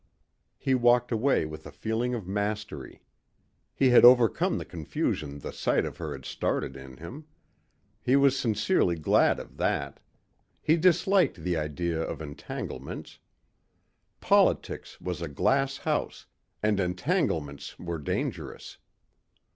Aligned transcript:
He 0.57 0.73
walked 0.73 1.11
away 1.11 1.45
with 1.45 1.67
a 1.67 1.71
feeling 1.71 2.15
of 2.15 2.25
mastery. 2.27 3.03
He 3.75 3.89
had 3.91 4.03
overcome 4.03 4.57
the 4.57 4.65
confusion 4.65 5.37
the 5.37 5.53
sight 5.53 5.85
of 5.85 5.97
her 5.97 6.13
had 6.13 6.25
started 6.25 6.75
in 6.75 6.97
him. 6.97 7.25
He 8.01 8.15
was 8.15 8.35
sincerely 8.35 8.95
glad 8.95 9.39
of 9.39 9.57
that. 9.57 9.99
He 10.59 10.75
disliked 10.75 11.43
the 11.43 11.55
idea 11.55 12.01
of 12.01 12.19
entanglements. 12.19 13.19
Politics 14.21 14.99
was 14.99 15.21
a 15.21 15.27
glass 15.27 15.77
house 15.77 16.25
and 16.63 16.79
entanglements 16.79 17.77
were 17.77 17.99
dangerous. 17.99 18.79